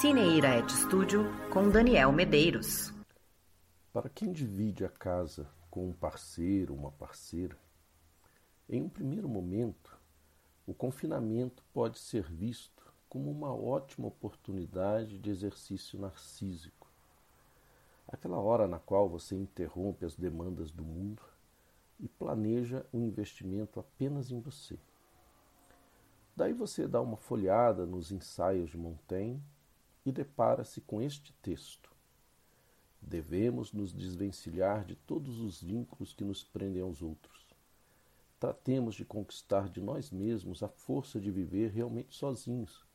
Cineira 0.00 0.58
Et 0.58 0.70
Studio 0.70 1.24
com 1.50 1.70
Daniel 1.70 2.12
Medeiros. 2.12 2.92
Para 3.92 4.10
quem 4.10 4.30
divide 4.30 4.84
a 4.84 4.88
casa 4.88 5.48
com 5.70 5.88
um 5.88 5.92
parceiro, 5.92 6.74
uma 6.74 6.92
parceira, 6.92 7.56
em 8.68 8.82
um 8.82 8.88
primeiro 8.88 9.28
momento, 9.28 9.98
o 10.66 10.74
confinamento 10.74 11.64
pode 11.72 11.98
ser 11.98 12.24
visto 12.24 12.84
como 13.08 13.30
uma 13.30 13.54
ótima 13.54 14.08
oportunidade 14.08 15.18
de 15.18 15.30
exercício 15.30 15.98
narcísico 15.98 16.86
aquela 18.06 18.38
hora 18.38 18.68
na 18.68 18.78
qual 18.78 19.08
você 19.08 19.34
interrompe 19.34 20.04
as 20.04 20.14
demandas 20.14 20.70
do 20.70 20.84
mundo 20.84 21.22
e 21.98 22.06
planeja 22.06 22.84
um 22.92 23.02
investimento 23.02 23.80
apenas 23.80 24.30
em 24.30 24.40
você. 24.40 24.78
Daí 26.36 26.52
você 26.52 26.86
dá 26.86 27.00
uma 27.00 27.16
folhada 27.16 27.86
nos 27.86 28.12
ensaios 28.12 28.70
de 28.70 28.76
Montaigne 28.76 29.42
e 30.06 30.12
depara-se 30.12 30.80
com 30.80 31.02
este 31.02 31.32
texto: 31.42 31.90
Devemos 33.02 33.72
nos 33.72 33.92
desvencilhar 33.92 34.84
de 34.84 34.94
todos 34.94 35.40
os 35.40 35.60
vínculos 35.60 36.14
que 36.14 36.24
nos 36.24 36.44
prendem 36.44 36.80
aos 36.80 37.02
outros. 37.02 37.44
Tratemos 38.38 38.94
de 38.94 39.04
conquistar 39.04 39.68
de 39.68 39.80
nós 39.80 40.10
mesmos 40.10 40.62
a 40.62 40.68
força 40.68 41.20
de 41.20 41.30
viver 41.30 41.72
realmente 41.72 42.14
sozinhos 42.14 42.86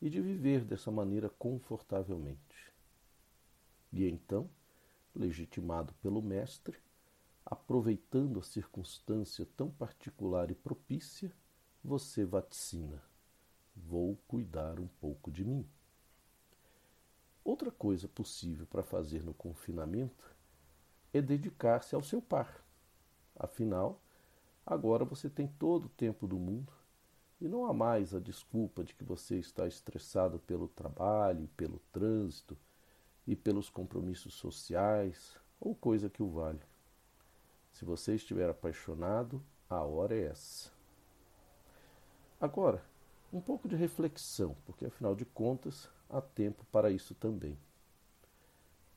e 0.00 0.08
de 0.08 0.20
viver 0.20 0.64
dessa 0.64 0.90
maneira 0.90 1.28
confortavelmente. 1.28 2.72
E 3.92 4.04
então, 4.06 4.48
legitimado 5.14 5.94
pelo 5.94 6.22
mestre, 6.22 6.78
aproveitando 7.44 8.38
a 8.38 8.42
circunstância 8.42 9.46
tão 9.56 9.70
particular 9.70 10.50
e 10.50 10.54
propícia, 10.54 11.32
você 11.82 12.24
vaticina: 12.24 13.02
Vou 13.74 14.16
cuidar 14.28 14.78
um 14.78 14.86
pouco 15.00 15.30
de 15.30 15.44
mim. 15.44 15.66
Outra 17.46 17.70
coisa 17.70 18.08
possível 18.08 18.66
para 18.66 18.82
fazer 18.82 19.22
no 19.22 19.32
confinamento 19.32 20.34
é 21.14 21.22
dedicar-se 21.22 21.94
ao 21.94 22.02
seu 22.02 22.20
par. 22.20 22.60
Afinal, 23.36 24.02
agora 24.66 25.04
você 25.04 25.30
tem 25.30 25.46
todo 25.46 25.84
o 25.84 25.90
tempo 25.90 26.26
do 26.26 26.40
mundo 26.40 26.72
e 27.40 27.46
não 27.46 27.64
há 27.64 27.72
mais 27.72 28.12
a 28.12 28.18
desculpa 28.18 28.82
de 28.82 28.92
que 28.96 29.04
você 29.04 29.36
está 29.36 29.64
estressado 29.64 30.40
pelo 30.40 30.66
trabalho, 30.66 31.48
pelo 31.56 31.78
trânsito 31.92 32.58
e 33.24 33.36
pelos 33.36 33.70
compromissos 33.70 34.34
sociais 34.34 35.38
ou 35.60 35.72
coisa 35.72 36.10
que 36.10 36.24
o 36.24 36.28
valha. 36.28 36.66
Se 37.70 37.84
você 37.84 38.16
estiver 38.16 38.50
apaixonado, 38.50 39.40
a 39.70 39.84
hora 39.84 40.16
é 40.16 40.24
essa. 40.24 40.72
Agora, 42.40 42.84
um 43.32 43.40
pouco 43.40 43.68
de 43.68 43.76
reflexão, 43.76 44.56
porque 44.66 44.86
afinal 44.86 45.14
de 45.14 45.24
contas 45.24 45.88
há 46.08 46.20
tempo 46.20 46.64
para 46.72 46.90
isso 46.90 47.14
também. 47.14 47.58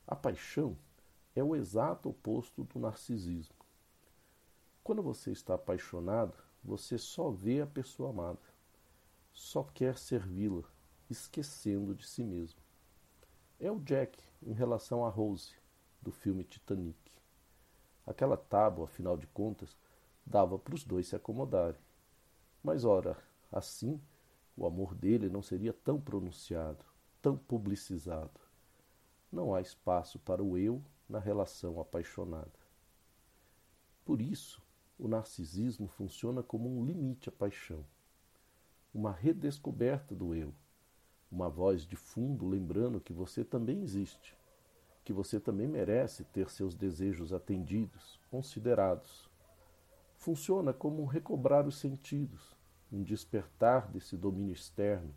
A 0.07 0.15
paixão 0.15 0.77
é 1.35 1.43
o 1.43 1.55
exato 1.55 2.09
oposto 2.09 2.63
do 2.63 2.79
narcisismo. 2.79 3.55
Quando 4.83 5.01
você 5.01 5.31
está 5.31 5.55
apaixonado, 5.55 6.33
você 6.63 6.97
só 6.97 7.29
vê 7.29 7.61
a 7.61 7.67
pessoa 7.67 8.09
amada, 8.09 8.39
só 9.31 9.63
quer 9.63 9.97
servi-la, 9.97 10.63
esquecendo 11.09 11.93
de 11.93 12.05
si 12.07 12.23
mesmo 12.23 12.59
é 13.59 13.69
o 13.69 13.79
Jack 13.79 14.17
em 14.41 14.53
relação 14.53 15.05
a 15.05 15.09
Rose, 15.09 15.53
do 16.01 16.11
filme 16.11 16.45
Titanic. 16.45 16.97
Aquela 18.07 18.37
tábua, 18.37 18.85
afinal 18.85 19.17
de 19.17 19.27
contas, 19.27 19.75
dava 20.25 20.57
para 20.57 20.73
os 20.73 20.85
dois 20.85 21.07
se 21.07 21.15
acomodarem. 21.15 21.79
Mas, 22.63 22.85
ora, 22.85 23.17
assim, 23.51 24.01
o 24.55 24.65
amor 24.65 24.95
dele 24.95 25.29
não 25.29 25.41
seria 25.41 25.73
tão 25.73 25.99
pronunciado, 25.99 26.85
tão 27.21 27.37
publicizado. 27.37 28.39
Não 29.31 29.53
há 29.53 29.61
espaço 29.61 30.19
para 30.19 30.43
o 30.43 30.57
eu 30.57 30.83
na 31.07 31.19
relação 31.19 31.79
apaixonada. 31.79 32.59
Por 34.03 34.21
isso, 34.21 34.61
o 34.97 35.07
narcisismo 35.07 35.87
funciona 35.87 36.41
como 36.41 36.69
um 36.69 36.85
limite 36.85 37.29
à 37.29 37.31
paixão, 37.31 37.85
uma 38.93 39.11
redescoberta 39.11 40.15
do 40.15 40.33
eu 40.33 40.53
uma 41.31 41.49
voz 41.49 41.85
de 41.85 41.95
fundo 41.95 42.47
lembrando 42.47 42.99
que 42.99 43.13
você 43.13 43.43
também 43.43 43.81
existe, 43.81 44.35
que 45.03 45.13
você 45.13 45.39
também 45.39 45.67
merece 45.67 46.23
ter 46.23 46.49
seus 46.49 46.75
desejos 46.75 47.31
atendidos, 47.31 48.19
considerados. 48.29 49.29
Funciona 50.17 50.73
como 50.73 51.03
um 51.03 51.05
recobrar 51.05 51.67
os 51.67 51.77
sentidos, 51.77 52.57
um 52.91 53.03
despertar 53.03 53.87
desse 53.91 54.17
domínio 54.17 54.53
externo, 54.53 55.13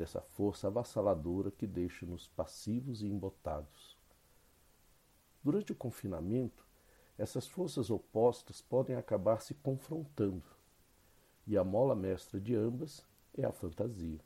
dessa 0.00 0.22
força 0.22 0.66
avassaladora 0.66 1.50
que 1.50 1.66
deixa-nos 1.66 2.26
passivos 2.28 3.02
e 3.02 3.06
embotados. 3.06 3.98
Durante 5.44 5.72
o 5.72 5.74
confinamento, 5.74 6.66
essas 7.18 7.46
forças 7.46 7.90
opostas 7.90 8.62
podem 8.62 8.96
acabar 8.96 9.42
se 9.42 9.52
confrontando, 9.52 10.42
e 11.46 11.54
a 11.54 11.62
mola 11.62 11.94
mestra 11.94 12.40
de 12.40 12.56
ambas 12.56 13.04
é 13.36 13.44
a 13.44 13.52
fantasia. 13.52 14.18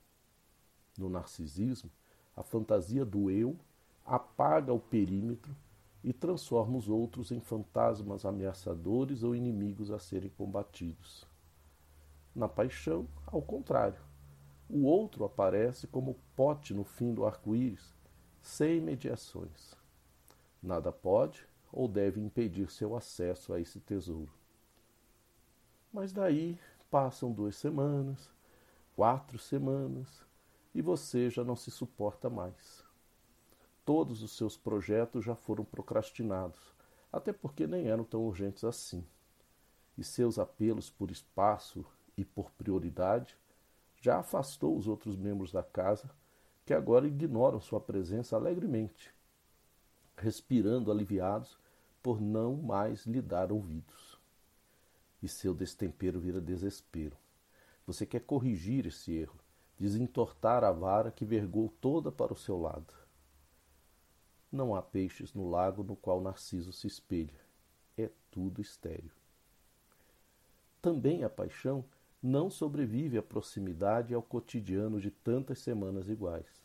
No 0.97 1.09
narcisismo, 1.09 1.91
a 2.37 2.45
fantasia 2.45 3.05
do 3.05 3.29
eu 3.29 3.59
apaga 4.05 4.73
o 4.73 4.79
perímetro 4.79 5.57
e 6.05 6.13
transforma 6.13 6.79
os 6.79 6.89
outros 6.89 7.33
em 7.33 7.41
fantasmas 7.41 8.25
ameaçadores 8.25 9.25
ou 9.25 9.35
inimigos 9.35 9.91
a 9.91 9.99
serem 9.99 10.31
combatidos. 10.31 11.27
Na 12.33 12.49
paixão, 12.49 13.09
ao 13.27 13.43
contrário, 13.43 14.14
o 14.69 14.85
outro 14.85 15.25
aparece 15.25 15.87
como 15.87 16.17
pote 16.35 16.73
no 16.73 16.85
fim 16.85 17.13
do 17.13 17.27
arco-íris, 17.27 17.95
sem 18.41 18.81
mediações. 18.81 19.75
Nada 20.63 20.91
pode 20.91 21.47
ou 21.71 21.87
deve 21.87 22.21
impedir 22.21 22.71
seu 22.71 22.97
acesso 22.97 23.53
a 23.53 23.61
esse 23.61 23.81
tesouro. 23.81 24.33
Mas 25.93 26.13
daí 26.13 26.59
passam 26.91 27.33
duas 27.33 27.57
semanas, 27.57 28.31
quatro 28.97 29.39
semanas, 29.39 30.23
e 30.75 30.81
você 30.81 31.29
já 31.29 31.45
não 31.45 31.57
se 31.57 31.71
suporta 31.71 32.31
mais. 32.31 32.85
Todos 33.85 34.23
os 34.23 34.37
seus 34.37 34.57
projetos 34.57 35.25
já 35.25 35.35
foram 35.35 35.65
procrastinados, 35.65 36.75
até 37.13 37.33
porque 37.33 37.67
nem 37.67 37.87
eram 37.87 38.03
tão 38.03 38.23
urgentes 38.23 38.65
assim. 38.65 39.05
E 39.97 40.03
seus 40.03 40.39
apelos 40.39 40.91
por 40.91 41.11
espaço 41.11 41.85
e 42.17 42.25
por 42.25 42.51
prioridade 42.53 43.37
já 44.05 44.19
afastou 44.19 44.77
os 44.77 44.87
outros 44.87 45.17
membros 45.17 45.51
da 45.51 45.63
casa, 45.63 46.11
que 46.67 46.75
agora 46.75 47.07
ignoram 47.07 47.59
sua 47.59 47.81
presença 47.81 48.37
alegremente, 48.37 49.15
respirando 50.15 50.93
aliviados 50.93 51.59
por 52.03 52.21
não 52.21 52.55
mais 52.55 53.07
lhe 53.07 53.23
dar 53.23 53.51
ouvidos. 53.51 54.21
E 55.23 55.27
seu 55.27 55.55
destempero 55.55 56.21
vira 56.21 56.39
desespero. 56.39 57.17
Você 57.87 58.05
quer 58.05 58.21
corrigir 58.21 58.85
esse 58.87 59.11
erro, 59.11 59.41
desentortar 59.79 60.65
a 60.65 60.71
vara 60.71 61.11
que 61.11 61.25
vergou 61.25 61.71
toda 61.81 62.13
para 62.13 62.35
o 62.35 62.37
seu 62.37 62.61
lado. 62.61 62.93
Não 64.53 64.75
há 64.75 64.83
peixes 64.83 65.33
no 65.33 65.49
lago 65.49 65.83
no 65.83 65.97
qual 65.97 66.21
Narciso 66.21 66.75
se 66.75 66.87
espelha. 66.87 67.41
É 67.97 68.11
tudo 68.31 68.61
estéril. 68.61 69.13
Também 70.83 71.25
a 71.25 71.31
paixão 71.31 71.83
não 72.27 72.49
sobrevive 72.49 73.19
à 73.19 73.23
proximidade 73.23 74.11
e 74.11 74.15
ao 74.15 74.23
cotidiano 74.23 74.99
de 74.99 75.11
tantas 75.11 75.59
semanas 75.59 76.09
iguais. 76.09 76.65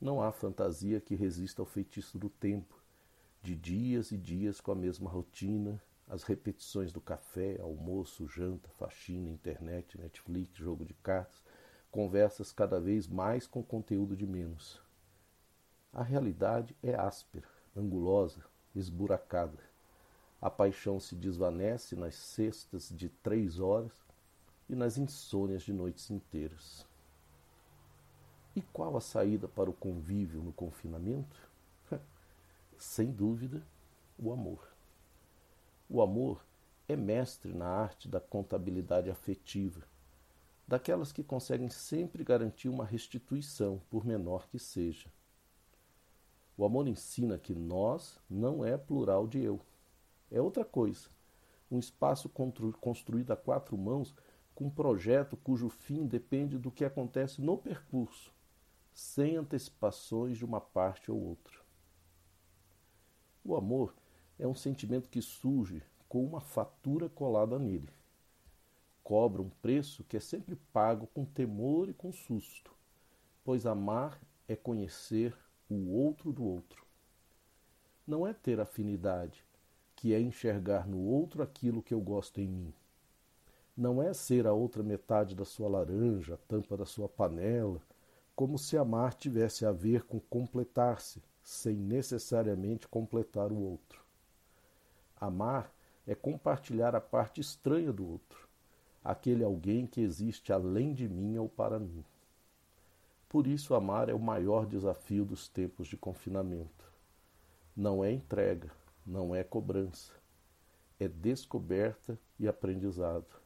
Não 0.00 0.20
há 0.20 0.32
fantasia 0.32 1.00
que 1.00 1.14
resista 1.14 1.62
ao 1.62 1.66
feitiço 1.66 2.18
do 2.18 2.28
tempo, 2.28 2.82
de 3.40 3.54
dias 3.54 4.10
e 4.10 4.18
dias 4.18 4.60
com 4.60 4.72
a 4.72 4.74
mesma 4.74 5.08
rotina, 5.08 5.80
as 6.08 6.24
repetições 6.24 6.92
do 6.92 7.00
café, 7.00 7.60
almoço, 7.60 8.26
janta, 8.26 8.68
faxina, 8.70 9.30
internet, 9.30 9.96
Netflix, 10.00 10.56
jogo 10.56 10.84
de 10.84 10.94
cartas, 10.94 11.44
conversas 11.88 12.50
cada 12.50 12.80
vez 12.80 13.06
mais 13.06 13.46
com 13.46 13.62
conteúdo 13.62 14.16
de 14.16 14.26
menos. 14.26 14.82
A 15.92 16.02
realidade 16.02 16.76
é 16.82 16.92
áspera, 16.96 17.46
angulosa, 17.76 18.44
esburacada. 18.74 19.62
A 20.42 20.50
paixão 20.50 20.98
se 20.98 21.14
desvanece 21.14 21.94
nas 21.94 22.16
cestas 22.16 22.88
de 22.90 23.08
três 23.08 23.60
horas 23.60 24.05
e 24.68 24.74
nas 24.74 24.98
insônias 24.98 25.62
de 25.62 25.72
noites 25.72 26.10
inteiras. 26.10 26.86
E 28.54 28.62
qual 28.62 28.96
a 28.96 29.00
saída 29.00 29.46
para 29.46 29.68
o 29.68 29.74
convívio 29.74 30.42
no 30.42 30.52
confinamento? 30.52 31.36
Sem 32.78 33.12
dúvida, 33.12 33.62
o 34.18 34.32
amor. 34.32 34.66
O 35.88 36.00
amor 36.00 36.44
é 36.88 36.96
mestre 36.96 37.52
na 37.52 37.66
arte 37.66 38.08
da 38.08 38.20
contabilidade 38.20 39.10
afetiva, 39.10 39.82
daquelas 40.66 41.12
que 41.12 41.22
conseguem 41.22 41.68
sempre 41.68 42.24
garantir 42.24 42.68
uma 42.68 42.84
restituição, 42.84 43.80
por 43.90 44.04
menor 44.04 44.48
que 44.48 44.58
seja. 44.58 45.08
O 46.56 46.64
amor 46.64 46.88
ensina 46.88 47.38
que 47.38 47.54
nós 47.54 48.18
não 48.28 48.64
é 48.64 48.76
plural 48.76 49.26
de 49.26 49.38
eu. 49.42 49.60
É 50.30 50.40
outra 50.40 50.64
coisa. 50.64 51.08
Um 51.70 51.78
espaço 51.78 52.30
construído 52.80 53.32
a 53.32 53.36
quatro 53.36 53.76
mãos 53.76 54.14
com 54.56 54.64
um 54.64 54.70
projeto 54.70 55.36
cujo 55.36 55.68
fim 55.68 56.06
depende 56.06 56.56
do 56.56 56.70
que 56.70 56.82
acontece 56.82 57.42
no 57.42 57.58
percurso, 57.58 58.32
sem 58.94 59.36
antecipações 59.36 60.38
de 60.38 60.46
uma 60.46 60.62
parte 60.62 61.10
ou 61.10 61.22
outra. 61.22 61.58
O 63.44 63.54
amor 63.54 63.94
é 64.38 64.48
um 64.48 64.54
sentimento 64.54 65.10
que 65.10 65.20
surge 65.20 65.82
com 66.08 66.24
uma 66.24 66.40
fatura 66.40 67.06
colada 67.06 67.58
nele. 67.58 67.90
Cobra 69.04 69.42
um 69.42 69.50
preço 69.50 70.02
que 70.04 70.16
é 70.16 70.20
sempre 70.20 70.56
pago 70.72 71.06
com 71.08 71.26
temor 71.26 71.90
e 71.90 71.94
com 71.94 72.10
susto, 72.10 72.74
pois 73.44 73.66
amar 73.66 74.18
é 74.48 74.56
conhecer 74.56 75.36
o 75.68 75.92
outro 75.92 76.32
do 76.32 76.42
outro. 76.42 76.82
Não 78.06 78.26
é 78.26 78.32
ter 78.32 78.58
afinidade, 78.58 79.44
que 79.94 80.14
é 80.14 80.20
enxergar 80.20 80.88
no 80.88 80.98
outro 80.98 81.42
aquilo 81.42 81.82
que 81.82 81.92
eu 81.92 82.00
gosto 82.00 82.40
em 82.40 82.48
mim. 82.48 82.74
Não 83.76 84.02
é 84.02 84.14
ser 84.14 84.46
a 84.46 84.54
outra 84.54 84.82
metade 84.82 85.34
da 85.34 85.44
sua 85.44 85.68
laranja, 85.68 86.34
a 86.34 86.38
tampa 86.38 86.78
da 86.78 86.86
sua 86.86 87.06
panela, 87.06 87.82
como 88.34 88.58
se 88.58 88.76
amar 88.76 89.12
tivesse 89.12 89.66
a 89.66 89.72
ver 89.72 90.04
com 90.04 90.18
completar-se, 90.18 91.22
sem 91.42 91.76
necessariamente 91.76 92.88
completar 92.88 93.52
o 93.52 93.58
outro. 93.58 94.02
Amar 95.20 95.70
é 96.06 96.14
compartilhar 96.14 96.94
a 96.94 97.00
parte 97.00 97.40
estranha 97.40 97.92
do 97.92 98.08
outro, 98.08 98.48
aquele 99.04 99.44
alguém 99.44 99.86
que 99.86 100.00
existe 100.00 100.54
além 100.54 100.94
de 100.94 101.06
mim 101.06 101.36
ou 101.36 101.48
para 101.48 101.78
mim. 101.78 102.02
Por 103.28 103.46
isso, 103.46 103.74
amar 103.74 104.08
é 104.08 104.14
o 104.14 104.18
maior 104.18 104.64
desafio 104.64 105.24
dos 105.24 105.48
tempos 105.48 105.86
de 105.86 105.98
confinamento. 105.98 106.90
Não 107.76 108.02
é 108.02 108.10
entrega, 108.10 108.70
não 109.06 109.34
é 109.34 109.44
cobrança, 109.44 110.12
é 110.98 111.06
descoberta 111.06 112.18
e 112.38 112.48
aprendizado. 112.48 113.45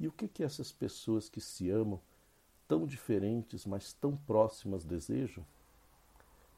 E 0.00 0.08
o 0.08 0.12
que, 0.12 0.26
que 0.26 0.42
essas 0.42 0.72
pessoas 0.72 1.28
que 1.28 1.42
se 1.42 1.68
amam, 1.68 2.00
tão 2.66 2.86
diferentes, 2.86 3.66
mas 3.66 3.92
tão 3.92 4.16
próximas, 4.16 4.82
desejam? 4.82 5.44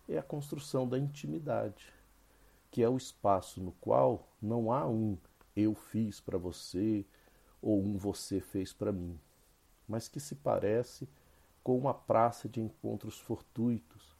É 0.09 0.17
a 0.17 0.23
construção 0.23 0.89
da 0.89 0.97
intimidade, 0.97 1.93
que 2.71 2.85
é 2.85 2.89
o 2.89 2.97
espaço 2.97 3.61
no 3.61 3.73
qual 3.73 4.29
não 4.41 4.73
há 4.73 4.89
um 4.89 5.19
eu 5.56 5.75
fiz 5.75 6.21
para 6.21 6.39
você 6.39 7.05
ou 7.61 7.83
um 7.83 7.99
você 7.99 8.41
fez 8.41 8.73
para 8.73 8.93
mim, 8.93 9.19
mas 9.88 10.06
que 10.06 10.21
se 10.21 10.37
parece 10.37 11.09
com 11.65 11.77
uma 11.77 11.93
praça 11.93 12.49
de 12.49 12.61
encontros 12.61 13.19
fortuitos, 13.19 14.17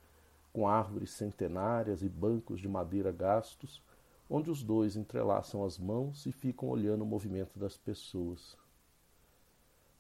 com 0.53 0.67
árvores 0.67 1.13
centenárias 1.13 2.03
e 2.03 2.09
bancos 2.09 2.61
de 2.61 2.69
madeira 2.69 3.13
gastos, 3.13 3.81
onde 4.29 4.51
os 4.51 4.65
dois 4.65 4.97
entrelaçam 4.97 5.65
as 5.65 5.79
mãos 5.79 6.27
e 6.27 6.33
ficam 6.33 6.69
olhando 6.69 7.03
o 7.03 7.07
movimento 7.07 7.57
das 7.57 7.77
pessoas. 7.77 8.61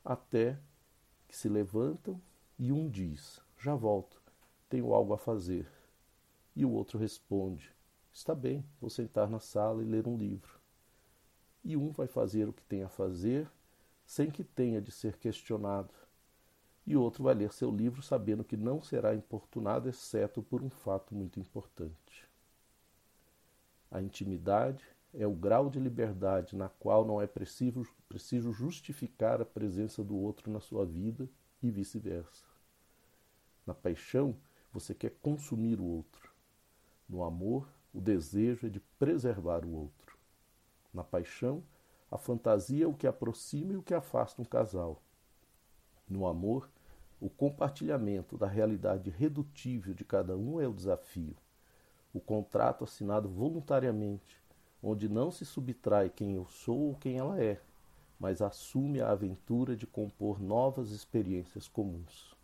Até 0.05 0.59
que 1.29 1.37
se 1.37 1.49
levantam 1.49 2.21
e 2.59 2.73
um 2.73 2.89
diz: 2.89 3.41
Já 3.59 3.75
volto, 3.75 4.21
tenho 4.69 4.93
algo 4.93 5.13
a 5.13 5.19
fazer. 5.19 5.71
E 6.55 6.65
o 6.65 6.71
outro 6.71 6.99
responde: 6.99 7.75
Está 8.13 8.35
bem, 8.35 8.65
vou 8.81 8.91
sentar 8.91 9.29
na 9.29 9.39
sala 9.39 9.83
e 9.83 9.87
ler 9.87 10.07
um 10.07 10.17
livro. 10.17 10.61
E 11.65 11.77
um 11.77 11.91
vai 11.91 12.07
fazer 12.07 12.49
o 12.49 12.53
que 12.53 12.65
tem 12.65 12.83
a 12.83 12.89
fazer, 12.89 13.51
sem 14.05 14.31
que 14.31 14.43
tenha 14.43 14.81
de 14.81 14.91
ser 14.91 15.17
questionado 15.17 15.95
e 16.87 16.97
outro 16.97 17.23
vai 17.25 17.35
ler 17.35 17.53
seu 17.53 17.71
livro 17.71 18.03
sabendo 18.03 18.45
que 18.45 18.57
não 18.57 18.83
será 18.83 19.15
importunado, 19.15 19.89
exceto 19.89 20.43
por 20.43 20.63
um 20.63 20.71
fato 20.71 21.15
muito 21.15 21.39
importante. 21.39 22.29
A 23.91 24.03
intimidade 24.03 24.85
é 25.15 25.27
o 25.27 25.33
grau 25.33 25.69
de 25.69 25.79
liberdade 25.79 26.57
na 26.57 26.69
qual 26.69 27.05
não 27.05 27.21
é 27.21 27.27
preciso, 27.27 27.87
preciso 28.09 28.53
justificar 28.53 29.41
a 29.41 29.45
presença 29.45 30.03
do 30.03 30.17
outro 30.17 30.51
na 30.51 30.61
sua 30.61 30.87
vida 30.87 31.29
e 31.63 31.71
vice-versa. 31.71 32.47
Na 33.67 33.75
paixão, 33.75 34.37
você 34.73 34.95
quer 34.95 35.11
consumir 35.23 35.79
o 35.79 35.85
outro. 35.85 36.33
No 37.09 37.23
amor, 37.23 37.69
o 37.93 38.01
desejo 38.01 38.67
é 38.67 38.71
de 38.71 38.81
preservar 38.99 39.65
o 39.65 39.73
outro. 39.73 40.17
Na 40.93 41.05
paixão, 41.05 41.63
a 42.11 42.17
fantasia 42.19 42.85
é 42.85 42.89
o 42.89 42.95
que 42.95 43.07
aproxima 43.07 43.75
e 43.75 43.77
o 43.77 43.83
que 43.83 43.95
afasta 43.95 44.41
um 44.41 44.45
casal. 44.45 45.03
No 46.09 46.27
amor, 46.27 46.69
o 47.21 47.31
compartilhamento 47.31 48.37
da 48.37 48.47
realidade 48.47 49.09
redutível 49.09 49.95
de 49.95 50.05
cada 50.05 50.37
um 50.37 50.61
é 50.61 50.67
o 50.67 50.75
desafio. 50.75 51.37
O 52.13 52.21
contrato 52.21 52.85
assinado 52.85 53.29
voluntariamente, 53.29 54.42
onde 54.83 55.09
não 55.09 55.31
se 55.31 55.45
subtrai 55.45 56.11
quem 56.11 56.35
eu 56.35 56.47
sou 56.47 56.89
ou 56.89 56.95
quem 56.97 57.19
ela 57.19 57.41
é, 57.41 57.61
mas 58.19 58.43
assume 58.43 59.01
a 59.01 59.11
aventura 59.11 59.77
de 59.77 59.87
compor 59.87 60.41
novas 60.41 60.91
experiências 60.91 61.69
comuns. 61.69 62.37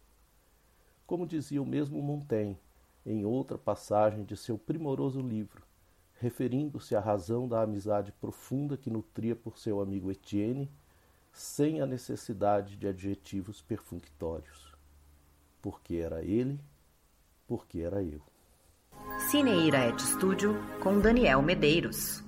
Como 1.07 1.27
dizia 1.27 1.63
o 1.63 1.67
mesmo 1.67 2.01
Montaigne 2.03 2.59
em 3.05 3.25
outra 3.25 3.57
passagem 3.57 4.25
de 4.25 4.37
seu 4.37 4.59
primoroso 4.59 5.21
livro, 5.21 5.63
referindo-se 6.21 6.95
à 6.95 7.01
razão 7.01 7.49
da 7.49 7.63
amizade 7.63 8.13
profunda 8.13 8.77
que 8.77 8.91
nutria 8.91 9.35
por 9.35 9.59
seu 9.59 9.81
amigo 9.81 10.11
Etienne 10.11 10.71
sem 11.33 11.81
a 11.81 11.87
necessidade 11.87 12.77
de 12.77 12.87
adjetivos 12.87 13.63
perfunctórios. 13.63 14.75
Porque 15.63 15.97
era 15.97 16.23
ele, 16.23 16.61
porque 17.47 17.81
era 17.81 18.03
eu. 18.03 18.21
Cineira 19.31 19.89
Et 19.89 20.01
Studio 20.01 20.57
com 20.83 21.01
Daniel 21.01 21.41
Medeiros. 21.41 22.28